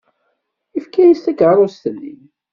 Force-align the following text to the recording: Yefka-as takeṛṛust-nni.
Yefka-as 0.75 1.19
takeṛṛust-nni. 1.25 2.13